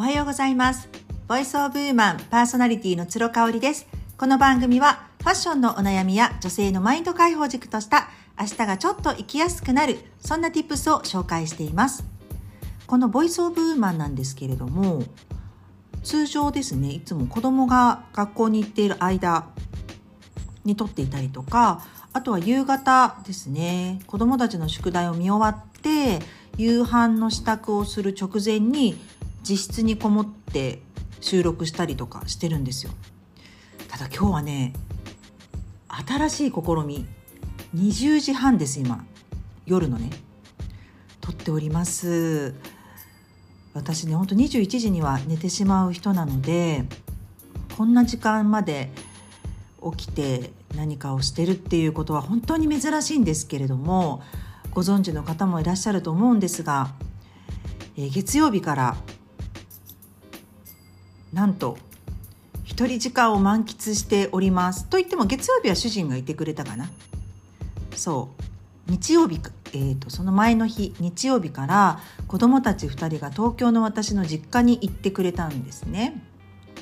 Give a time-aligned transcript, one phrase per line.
[0.00, 0.88] おはようございます。
[1.28, 3.86] ボイスオブウーマンパーソナリティの鶴香織です。
[4.16, 8.08] この番組はファッションのお悩みや女性のマインド解放軸とした
[8.40, 12.02] 明日がちょっと生きやすくなるそんな tips を紹介しています。
[12.86, 15.02] このボイスオブウーマンなんですけれども
[16.02, 19.48] 通常ですねいつも子供が学校に行っている間
[20.64, 26.20] に撮っていたりとかあとは夕方ですね子供たちの宿題を見終わって
[26.56, 28.98] 夕飯の支度をする直前に
[29.40, 30.80] 自室にこもって
[31.20, 32.92] 収録したりとかしてるんですよ。
[33.88, 34.72] ただ今日はね
[35.88, 36.54] 新しい試
[36.86, 37.06] み
[37.74, 39.04] 20時半です今。
[39.66, 40.10] 夜のね。
[41.20, 42.54] 撮っております。
[43.74, 46.84] 私ねほんと21時には寝てしまう人なので
[47.76, 48.90] こんな時間まで
[49.96, 54.22] 起きて何かをしてるっていうことは本当に珍しいんですけれども
[54.72, 56.92] ご存知の方もいらっしゃると思うんですが、
[57.96, 58.96] えー、月曜日から
[61.32, 61.78] なんと
[62.64, 66.88] 一人時間を満喫しておりますと言っても月曜日は主人がいてくれたかな
[67.96, 68.30] そ
[68.88, 69.40] う日曜日
[69.72, 76.22] えーと、その前の日日曜日から子どもたち2人が東京の私の実家に行ってくれたんですね。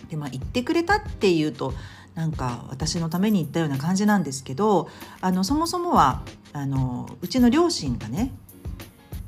[0.08, 1.74] でまあ行ってくれたっていうと
[2.14, 4.88] なんか私のために行ったような感じなんですけど
[5.20, 8.32] あのそもそもはあのうちの両親がね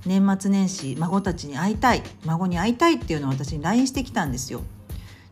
[0.06, 4.62] 年末年始孫たちに会いたい孫に会いたいっていうのを私に LINE してきたんですよ。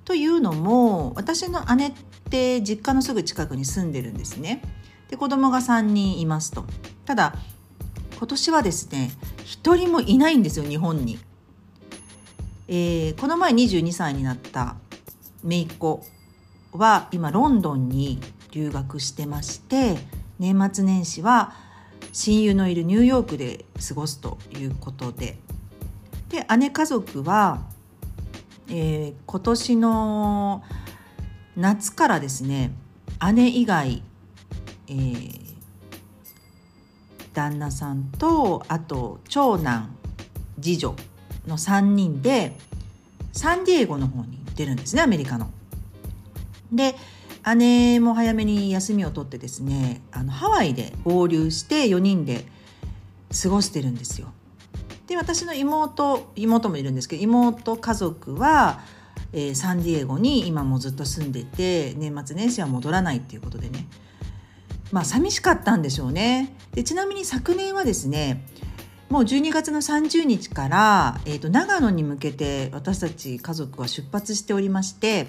[0.09, 1.93] というのも私の姉っ
[2.31, 4.63] て実家のすぐ近くに住んでるんですね。
[5.11, 6.65] で子供が3人いますと。
[7.05, 7.35] ただ
[8.17, 9.11] 今年はですね
[9.45, 11.19] 一人もいないんですよ日本に。
[12.69, 14.77] えー、この前22歳になった
[15.45, 16.03] 姪っ子
[16.73, 18.19] は今ロンドンに
[18.53, 19.99] 留学してまして
[20.39, 21.53] 年末年始は
[22.15, 25.39] 親友のいるニューヨークで過ごすということで
[26.31, 27.61] で姉家族は、
[28.71, 30.63] えー、今年の
[31.57, 32.73] 夏からですね
[33.35, 34.03] 姉以外、
[34.89, 35.55] えー、
[37.33, 39.97] 旦那さんとあと長男
[40.61, 40.95] 次女
[41.47, 42.57] の3人で
[43.33, 45.51] サンディエゴの方に行ってるんですねアメリカの。
[46.73, 46.95] で
[47.57, 52.45] 姉も早めに休みを取ってですねあのハワイで合流して4人で
[53.43, 54.33] 過ごしてるんですよ。
[55.09, 58.81] で私の妹妹もいるんですけど妹家族は、
[59.33, 63.87] えー、サンディエゴに今もずっと住んでて年末年始は戻らないっていうことでね
[64.93, 66.57] まあ寂しかったんでしょうね。
[66.73, 68.47] でちなみに昨年はですね
[69.09, 75.29] もう12月の30日から、えーと、長野に向けて私たち家族は出発しておりまして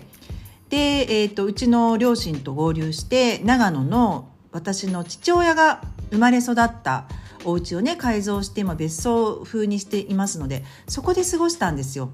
[0.70, 7.06] で、えーと、うちの両親と合流して長野の私の父親が生まれ育った
[7.46, 12.12] お家をね改造して今別荘風にしていますのでそこで過ごしたんですよ。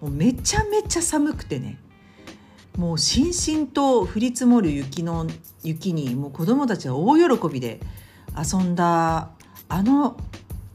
[0.00, 1.78] もうめちゃめちゃ寒くてね
[2.76, 5.26] もうしんしんと降り積もる雪の
[5.64, 7.80] 雪にもう子供たちは大喜びで
[8.36, 9.30] 遊んだ
[9.68, 10.16] あの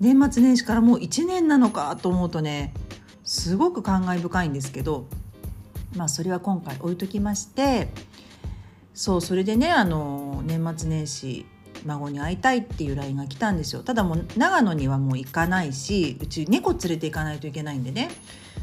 [0.02, 2.74] 年末年始からもう1年なのかと思うとね
[3.24, 5.08] すごく感慨深いんですけど
[5.96, 7.88] まあそれは今回置いときまして
[8.94, 11.46] そうそれでねあの年末年始
[11.86, 13.84] 孫に会いたいっていう LINE が来たんですよ。
[13.84, 18.10] ただもう長野にはもう行かないしうち猫連れて行かないといけないんでね。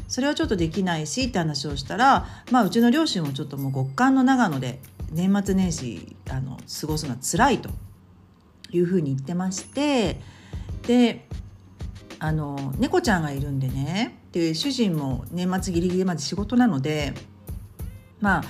[0.07, 4.79] それはちょっとできないしって話をしたら、まあ、うちの両親もちょっともう極寒の長野で
[5.11, 7.69] 年末年始あの過ごすのは辛いと
[8.71, 10.19] いうふうに言ってまして
[10.87, 11.27] で
[12.19, 14.17] あの猫ちゃんがいるんでね。
[14.31, 17.13] で主人も年末ギリギリまで仕事なので
[18.21, 18.43] ま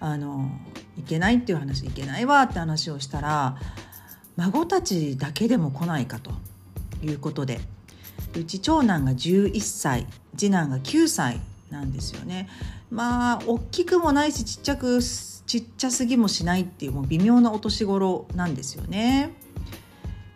[0.00, 0.50] ああの
[0.98, 3.56] いけないっていう話いけないわって話をしたら
[4.36, 6.32] 孫たちだけでも来ないかと
[7.02, 7.60] いうことで
[8.36, 10.06] うち長男が11歳
[10.36, 12.48] 次男が9歳なんですよね
[12.90, 19.32] まあ大きくもないしちっちゃくちっちゃすぎもしないっていうもう微妙なお年頃なんですよね。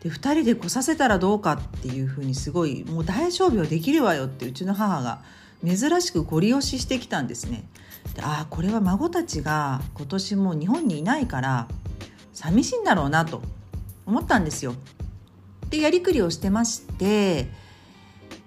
[0.03, 5.23] で2人で来させたらどうかっていうふうにすごいもう大丈夫よできるわよってうちの母が
[5.65, 7.65] 珍しくご利用ししてきたんですね。
[8.15, 11.69] でああこれは孫たちが今年も日本にいないから
[12.33, 13.43] 寂しいんだろうなと
[14.07, 14.75] 思ったんですよ。
[15.71, 17.49] でやりくりをしてまして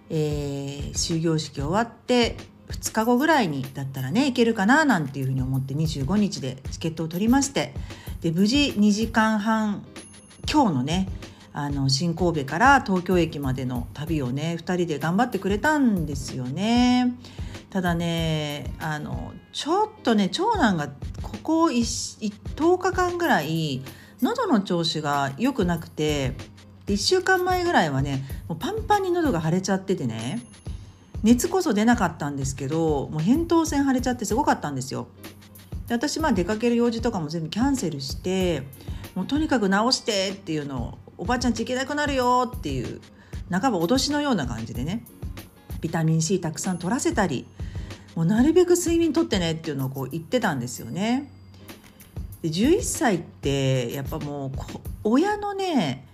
[0.09, 2.37] えー、終業式終わって
[2.69, 7.73] 2日後ぐらいにだったらね行けるかななんていうふうに思って25日でチケットを取りまして
[8.21, 9.83] で無事2時間半
[10.51, 11.09] 今日のね
[11.53, 17.13] あの新神戸から東京駅までの旅をね2人で頑張ってくれたんですよね。
[17.75, 20.87] ただねあのちょっとね長男が
[21.21, 23.81] ここ10日間ぐらい
[24.21, 26.35] 喉の調子が良くなくて
[26.87, 30.41] 1週間前ぐらいはねもうパンパンに喉が腫れちゃっててね
[31.21, 35.09] 熱こそ出なかったんですけどもう扁桃腺腫れちゃってすごかったんですよ。
[35.87, 38.63] で私まあ出かける用事とかも全部キャンセルして
[39.15, 43.01] もうとにかく治してっていうのをおばあちゃんち行けなくなるよっていう
[43.51, 45.03] 半ば脅しのような感じでね
[45.81, 47.45] ビタミン C たくさん取らせたり
[48.15, 51.29] もうなるべく睡眠とってねっていうのをこう言ってたんですよね。
[52.41, 54.51] で11歳ってやっぱもう
[55.03, 56.07] 親のね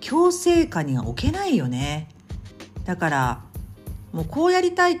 [0.00, 2.08] 強制下には置けないよね。
[2.84, 3.44] だから
[4.12, 5.00] もうこうやりたいっ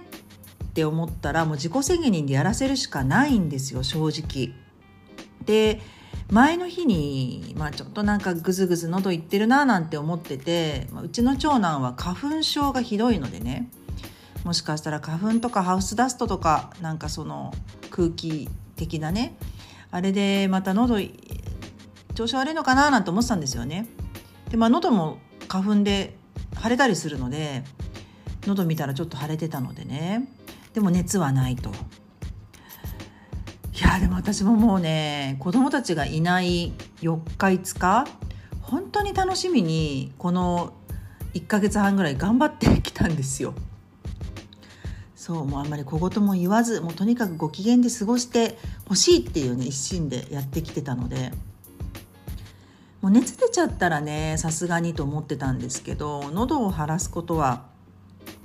[0.74, 4.54] て思ったらもう自己責任でやらせるしかないんですよ正直。
[5.44, 5.80] で
[6.30, 13.70] 前の日に、まあ、ちょっとなんかグズグズ喉いってるななんて思ってて、ま、うちの長男は花粉症がひどいのでね
[14.44, 17.52] もしかしたら花粉とかハウスダストとかなんかその
[17.90, 19.36] 空気的なね
[19.90, 20.98] あれでまた喉
[22.14, 23.86] 調子悪いのかななんて思ってたんですよね。
[24.50, 25.18] でまあ喉も
[25.48, 26.16] 花粉で
[26.62, 27.62] 腫れたりするので
[28.46, 30.28] 喉見たらちょっと腫れてたのでね
[30.74, 31.70] でも熱はないと。
[31.70, 38.06] いやでも私ももうね子供たちがいない4日5日
[38.62, 40.74] 本当に楽しみにこの
[41.34, 43.54] 1ヶ月半ぐらい頑張ってきたんですよ。
[45.28, 48.56] そうもうあんまり小言も言わずもうとにかくご機嫌で過ごして
[48.88, 51.32] ほしいっていうね一心でやってきてたので
[53.02, 57.66] もう熱出ちゃったらねさすがにと思ってたんですけど喉を晴らすことは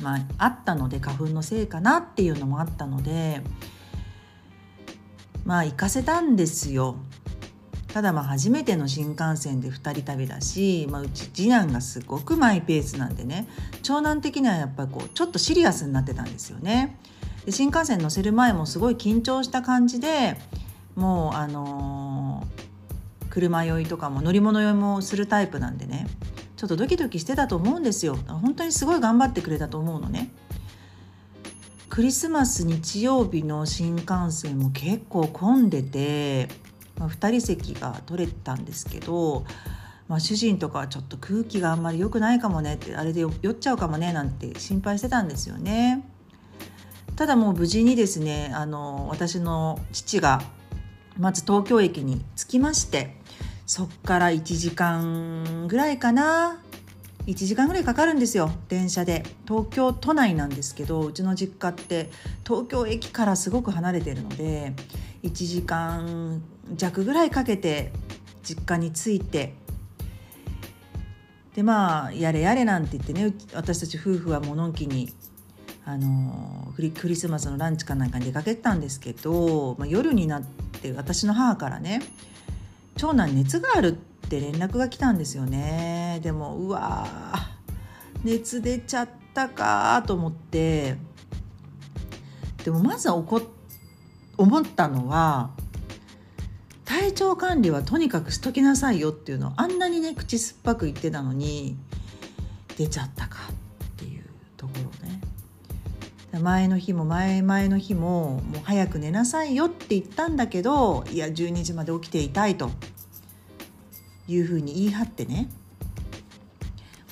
[0.01, 3.39] まああったので花粉のせいかなっていうのもあったので
[5.45, 6.97] まあ行かせたんですよ。
[7.93, 13.47] ただまあ初めての新幹線で2人旅だし、まあ、うち次男がすごくマイペースなんでね
[13.83, 16.97] 長男的にはやっぱりこうちょっとシリアスになってたんですよね。
[17.45, 20.37] で新幹線乗せる前もすごい緊張した感じで
[20.95, 26.07] もうあのー、車酔いとかも乗り物酔いもするタイプなんでね
[26.55, 30.31] ちょっとドキドキしてたと思うんですよ本当にすごい頑張ってくれたと思うのね。
[31.89, 36.49] クリスマス日曜日の新幹線も結構混んでて、
[36.97, 39.45] まあ、2人席が取れたんですけど、
[40.07, 46.07] まあ、主人とかはちょっと空気があんまり良くないかもねってあれで酔っちゃうかもねなんて心配してたんですよね。
[47.15, 50.41] ただもう無事にですねあの私の父が
[51.19, 53.15] まず東京駅に着きまして
[53.67, 56.62] そっから1時間ぐらいかな
[57.25, 58.51] 1時間ぐらいかかるんですよ。
[58.67, 59.23] 電車で。
[59.47, 62.09] 東京都内なんですけどうちの実家って
[62.45, 64.73] 東京駅からすごく離れてるので
[65.23, 66.41] 1時間
[66.75, 67.91] 弱ぐらいかけて
[68.41, 69.53] 実家に着いて
[71.55, 75.13] でまあやれやれなんて言ってね私たち夫婦は物置に
[75.85, 80.43] あのクリスマスのランチかなんかに出かけたんですけど、まあ、夜になっ
[80.81, 82.01] て私の母からね
[82.95, 86.19] 長男熱があるってって連絡が来たんですよね。
[86.23, 87.07] でもうわ
[88.23, 90.97] 熱出ちゃったかと思って。
[92.63, 93.41] でもまずは怒
[94.37, 95.51] 思ったのは
[96.85, 99.49] 体調管理はとにかくしときなさいよっていうの。
[99.49, 101.77] をあんなにね口酸っぱく言ってたのに
[102.77, 104.23] 出ちゃったかっていう
[104.57, 105.21] ところね。
[106.41, 112.71] 前の日も前々の日ももう早く寝なさいよって言ったんだけどいや12時まで起きていたいと。
[114.27, 115.49] いうふうに言い張ってね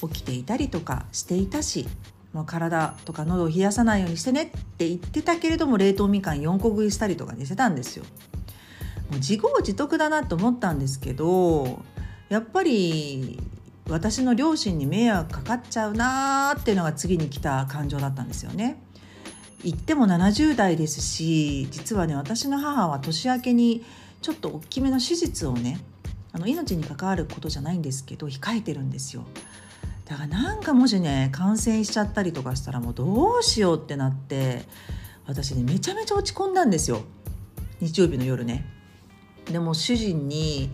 [0.02, 1.88] 起きていたりとかしていたし
[2.34, 8.06] もう体とか喉を冷やさないようにしてねって言ってたけれども冷凍みかん4個食いしたりとかしてたんですよ。
[9.10, 11.82] もう自業自得だなと思ったんですけど
[12.30, 13.38] やっぱり
[13.90, 18.82] 私の両親に迷惑かかっちゃうなーっていうのが次に来た感情だったんですよね。
[19.64, 23.84] 言っても70代ですし実はね私の母は年明けに
[24.22, 25.80] ちょっと大きめの手術をね
[26.34, 29.26] あの命に関わることじゃないんですけど控えてるんですよ。
[30.06, 34.64] だからなんかもしね感染しちゃったりとかしたらもうどうしようってなって
[35.26, 37.02] 私ねめちゃめちゃ落ち込んだんですよ。
[37.80, 38.66] 日曜日の夜ね。
[39.46, 40.70] でも主人に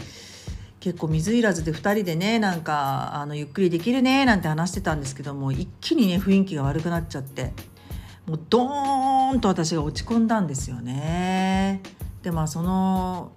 [0.80, 7.54] 結構水入らずで2人でねなんかあのゆっくりできるねなんて話してたんですけども一気にね雰囲気が悪くなっちゃって。
[8.28, 11.82] もうドーンと私が落ち込んだんですよね。
[12.24, 13.32] でまあその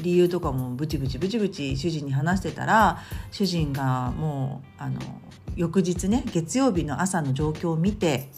[0.00, 2.98] 理由とかもブチブチブチブチ主人に話してたら
[3.30, 5.00] 主人がもうあの
[5.56, 8.28] 翌日ね月曜日の朝の状況を見て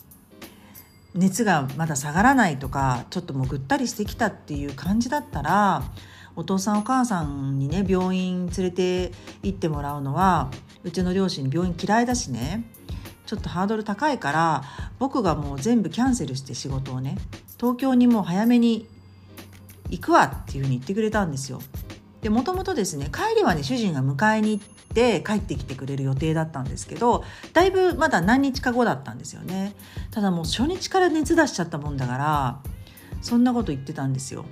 [1.15, 5.85] 熱がまだ下がらないとかちょっともうぐったりしてきたっていう感じだったら
[6.37, 10.51] お父さんお母さんにね病院連れて行ってもらうのは
[10.83, 12.65] うちの両親病院嫌いだしね
[13.27, 14.65] ちょっとハードル高いから
[14.99, 17.17] 僕がもう全部キャンセルして仕事をね
[17.59, 18.87] 東京にもう早めに
[19.97, 21.61] 行くわっていうふうに言ってくれたんですよ。
[22.21, 27.23] でもともとですね帰りはね主人が迎えに行って帰ってきてくれる予定だったんですけど
[27.53, 29.75] だいぶまだ何日か後だったんですよね
[30.11, 32.61] ただもう初日から熱出しちゃったもんだから
[33.21, 34.47] そんなこと言ってたんですよ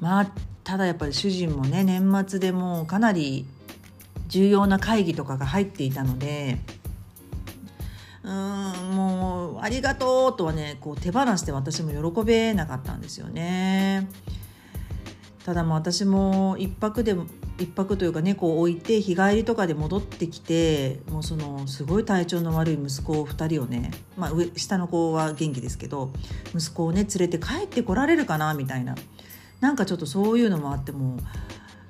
[0.00, 0.32] まあ
[0.64, 3.44] ただやっぱり主人もね年末でもうかなり
[4.28, 6.58] 重要な会議とかが入っていたので
[8.24, 8.32] うん
[8.94, 14.08] もうありがとうとはねこう手放して私も喜べなかったんですよね。
[15.44, 17.16] ただまあ私も一泊で
[17.58, 26.12] 一泊というか猫を置いて日帰りとかで戻ってきてもうそのすごい体調の悪い息子2人をね、まあ、上下の子は元気ですけど
[26.54, 28.94] 息子をね連れて帰ってこられるかなみたいな
[29.60, 31.18] なんかちょっとそういうのもあっても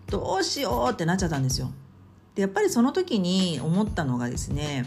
[0.08, 1.70] どうしようってなっちゃったんですよ。
[2.34, 4.86] でやっぱりその時に思ったのがですね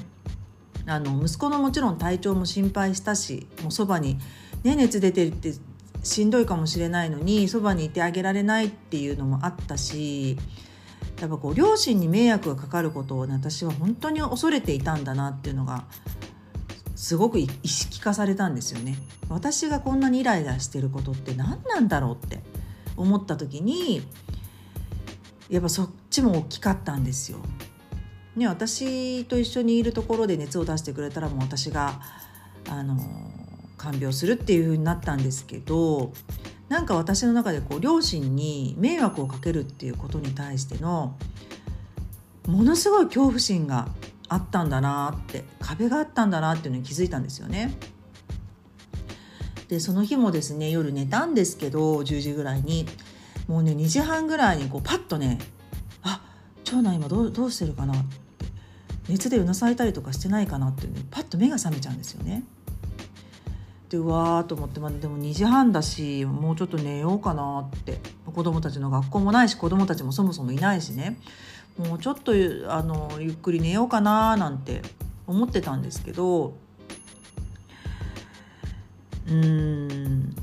[0.87, 4.17] あの息子のもちろん体調も心配したしもうそばに、
[4.63, 5.53] ね、熱出てるって
[6.03, 10.37] しんどいかもしれないのにそばにいてあげられないっていうのもあったし
[11.19, 15.85] やっぱこう両親に迷惑がかかることを、ね、私は本当に恐れていたんだなっていうのが
[16.95, 18.97] すごく意識化されたんですよね。
[19.27, 22.39] 私がこんなにイライラしてることって何なんだろうって
[22.95, 24.01] 思った時に
[25.49, 27.39] やっぱそっちも大きかったんですよ。
[28.35, 32.01] ね、私と一緒にいるところで熱を出してくれたらもう私が
[32.69, 32.97] あの
[33.77, 36.11] 看病するっていう風になったんですけど
[36.67, 41.15] なんか私の中でこう両親に迷惑をかけるっていうことに対しての
[42.47, 43.87] ものすごい恐怖心が
[44.27, 47.77] あったんだなって壁があったんだなっていうのに気づいたんですよね。
[49.67, 52.85] でその日もですね夜寝たんですけど10時ぐらいに
[53.47, 55.39] もうね2時半ぐらいにこうパッとね
[56.03, 56.21] あ
[56.63, 57.93] 長男今どうどうしてるかな？
[57.93, 58.24] って
[59.09, 62.43] 熱でうなされたりとかしてないかなってねパッと目が覚めちゃうんですよね。
[63.89, 67.99] でうわーと思って、まあ、でも2時半だしもうちょっと寝ようかなって。
[68.35, 71.17] 子供たちの学校もないし子供たちもそもそもいないしね。
[71.77, 72.33] もうちょっと
[72.67, 74.81] あのゆっくり寝ようかななんて
[75.25, 76.53] 思ってたんですけど
[79.27, 80.35] うん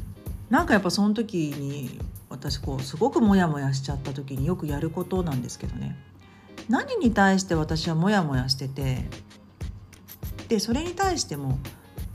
[0.51, 5.97] なんかやっぱその時に私こうすごくモヤモヤしちゃった時によくやることなんですけどね。
[6.69, 9.05] 何に対して私はモヤモヤしてて
[10.49, 11.59] でそれに対しても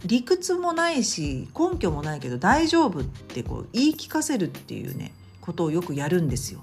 [0.06, 6.62] 理屈もないし根拠もないけど大丈夫ってこう言い聞かせるっていうねことをよくやるんですよ。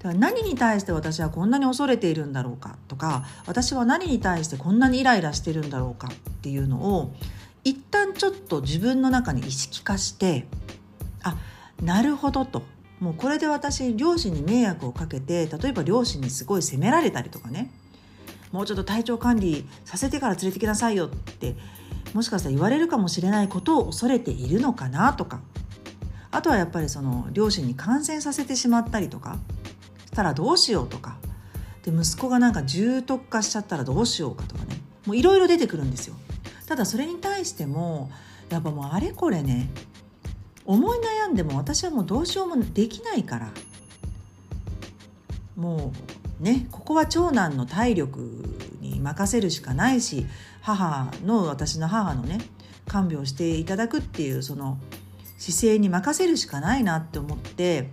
[0.00, 6.12] だから何に対して私はこんなに恐れているんだろうかとか私は何に対してこんなにイライラしてるんだろうかっ
[6.42, 7.14] ていうのを
[7.64, 10.46] 一旦ちょっと自分の中に意識化して
[11.22, 11.36] あ
[11.82, 12.62] なるほどと
[13.00, 17.70] もうこれで私両親に迷惑をかけて例えば両親にすごい責められたりとかね。
[18.52, 21.56] もうちょっと体調管理させてから連れてきなさいよって
[22.14, 25.40] もしかしたら言われるかもしれないことを恐れているのかなとか。
[26.32, 29.38] あとはやっぱりその両親に感染させてしまったりとか。
[30.10, 31.16] したらどうしようとか。
[31.82, 34.76] で息子がなんか重篤化しちゃったらどうしようかとかね。
[35.06, 36.14] もういろいろ出てくるんですよ。
[36.66, 38.10] ただそれに対しても
[38.50, 39.70] やっぱもうあれこれね
[40.70, 43.50] 思い悩んでも私はもうどうしようもできないから。
[45.56, 45.92] も
[46.40, 48.20] うねここは長男の体力
[48.80, 50.26] に任せるしかないし
[50.62, 52.38] 母の私の母のね
[52.86, 54.78] 看病していただくっていうその
[55.38, 57.90] 姿勢に任せるしかないなって思って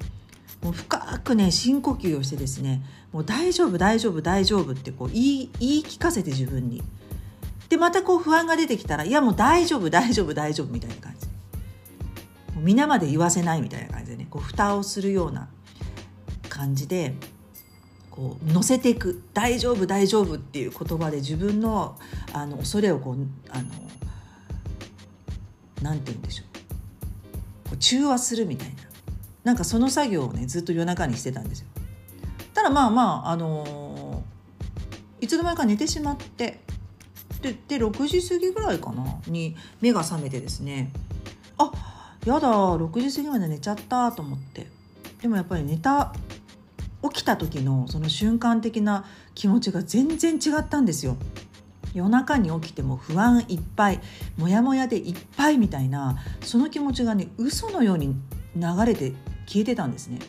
[0.62, 6.84] もう深くね深呼吸をしてですねもう大丈夫大丈夫大丈夫ってこう言い言い聞かせて自分に。
[7.69, 11.26] でまたこう不安が出てきたらいやもう大丈夫大丈夫大丈夫みたいな感じ。
[12.62, 15.50] 皆まで言わせないみたいな感じでねこう蓋をするような
[16.50, 17.14] 感じで
[18.12, 21.98] こう乗せていく「大丈夫大丈夫」っていう言葉で自分の
[22.34, 23.18] あの恐れをこう
[23.50, 23.70] あの
[25.82, 27.70] なんて言うんでしょう。
[27.70, 28.76] こう中和するみたいな。
[29.44, 31.68] なんかその作業をねずっと夜中にしてたんですよ。
[32.54, 36.60] ただまあまああのー、いつの間にか寝てしまって
[37.42, 40.92] でで6時過ぎぐらいかなに目が覚めてですね。
[41.58, 41.72] あ
[42.27, 44.67] やだ6時過ぎまで寝ちゃったと思って
[45.22, 46.13] でもやっぱり寝た
[47.01, 51.15] 起きた時のその瞬間的な気持ちが全然違ったんですよ。
[51.93, 54.01] 夜中に起きても不安いっぱい
[54.36, 58.13] モヤモヤでいっぱいみたいなその気持ちがね嘘のように
[58.55, 59.13] 流れて
[59.46, 60.19] 消えてたんですね。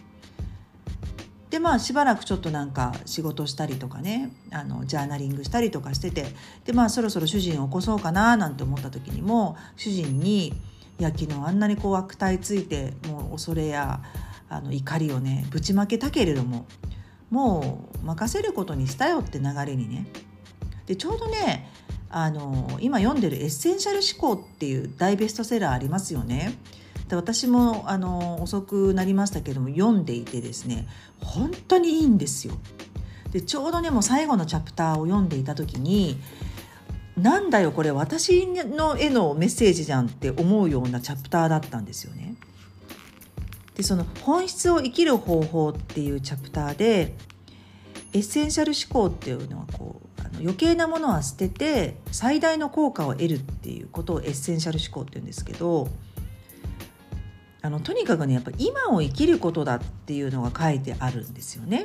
[1.50, 6.26] でまあしばらくちょっとなんか仕事したりとかねあのジャーナリングしたりとかしてて
[6.64, 10.54] でまあそろそろ主人を起こそうかななんて思った時にも主人に
[10.98, 14.02] 「いや昨日あんなにこう悪態ついてもう恐れや
[14.48, 16.66] あの怒りをねぶちまけたけれども
[17.30, 20.06] もう任せることにしたよって流れにね
[20.86, 21.70] でちょうどね
[22.10, 26.54] あの今読んでる「エッセンシャル思考」っていう大ベストセラーありますよね。
[27.08, 30.86] で私もあの遅くなりましたけども読んでいてですね
[31.20, 32.54] 本当にいいんですよ。
[33.30, 36.18] でちょうどねもう最後のチャプターを読んでいた時に
[37.18, 42.34] なんだよこれ私へのメッセージじゃんって思うようなチャプターだったんですよね。
[43.74, 47.14] でその本質を生きる方法っていうチャプターで
[48.12, 55.88] エッセンシャル思考っていうのはこうあの余計なものは捨てて最大の効果を得るっていうことをエッセンシャル思考って言うんですけど
[57.62, 61.84] あのとにかくねやっぱ今を生きることだっていうのが書いてあるんですよね。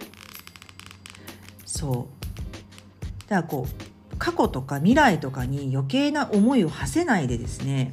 [1.65, 3.82] そうだからこう
[4.23, 7.91] 過去とか未来とかに余計な思いを馳せないでですね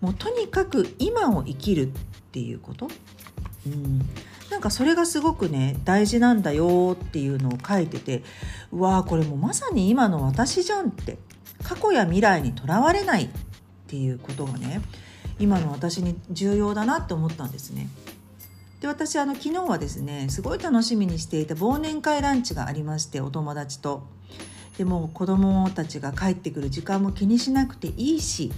[0.00, 1.90] もうとにかく今を生きるっ
[2.30, 2.88] ていうこと、
[3.66, 3.98] うん、
[4.52, 8.22] なんかそれがすごくね大事なんだよっていうのを書いてて
[8.70, 11.18] うわーこれもまさに今の私じゃんって
[11.64, 13.28] 過去や未来にとらわれないっ
[13.88, 14.80] ていうことがね
[15.40, 17.88] 今の私に重要だなって思ったんですね。
[18.80, 24.06] で私あの昨日はですねすごい楽しみにしていた忘年会ランチがありましてお友達と。
[24.78, 28.52] でも子供たちが帰ってくる時間も気にしなくていいし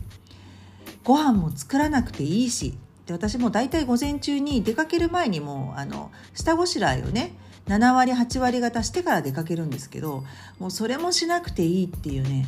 [1.04, 2.74] ご飯も作らなくていいし
[3.06, 7.32] で私も大体午前中に出かける前にもうあの下ごしらえをね
[7.66, 10.24] 7割8割方してから出かけるんですけど
[10.58, 12.46] もうそれもしなくていいっていうね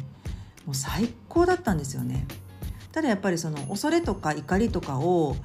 [0.64, 2.26] もう最高だったんですよね。
[2.92, 5.37] ただやっぱりその恐れとか怒りとかを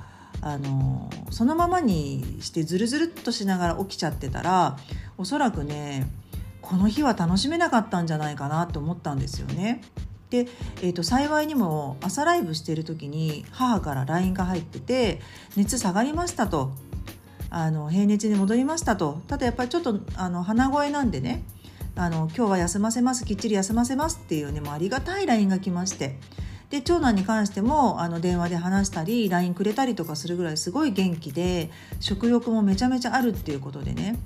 [0.42, 4.78] あのそのままにしてズルズルっとしながら起きちゃってたら
[5.18, 6.08] おそらくね
[6.64, 9.82] この日は楽しめなかったんじゃないかなと思ったんですよね。
[10.30, 10.48] で、
[10.82, 15.22] えーと、幸いにも朝ライブしてる時に母から LINE が入ってて
[15.56, 16.72] 「熱下がりました」と
[17.52, 21.44] 「あの平熱に戻りましたと」ただやっぱりちょっとあの鼻声なんでね
[21.96, 26.18] あの「今日は休ませますきっちり休ませます」っていうねもうありがたい LINE が来まして。
[26.72, 34.18] で長男に関してもあの電話で話したり LINE くれたりとかするぐらいすごい元気で食欲もめちゃめちゃあるっていうことでね。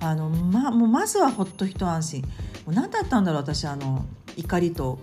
[0.00, 2.28] あのまもうまずはほっと一安心も
[2.68, 4.04] う何だったんだろう私あの
[4.36, 4.98] 怒りと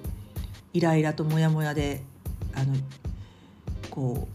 [0.73, 2.03] イライラとモヤモヤで
[2.53, 2.75] あの
[3.89, 4.27] こ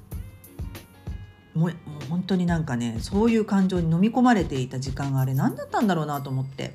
[1.54, 1.72] うもう
[2.08, 6.74] 本当になんかねそういう感情に飲み込まれていた時間があれ何だったんだろうなと思って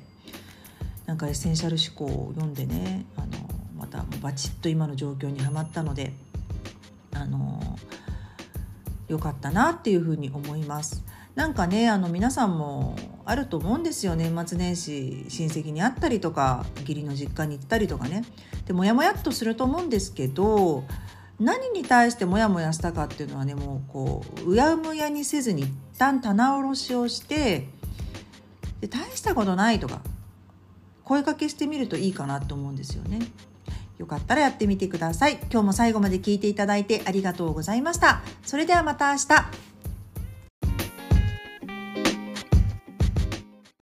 [1.06, 3.26] なんかエッセンシャル思考を読んでねあの
[3.78, 6.12] またバチッと今の状況にはまったので
[7.12, 7.78] あの
[9.08, 11.04] よかったなっていうふうに思います。
[11.36, 12.96] なんかねあの皆さんも
[13.26, 18.24] あると思うんですよ年末年始親戚に会ったりとか義理の実家に行ったりとかね
[18.64, 20.84] でモヤモヤっとすると思うんですけど
[21.38, 27.68] 何に対してモヤモヤしたかっていうのはねもうこううやむやにせずに一旦棚卸しをして
[28.80, 30.00] で大したことないとか
[31.04, 33.20] 声かけしてみるといいかなと思うんですよね。
[33.98, 35.38] よかったらやってみてください。
[35.50, 38.22] 今日も最後まで聞いていただいてありがとうございました。
[38.44, 39.75] それではまた明日。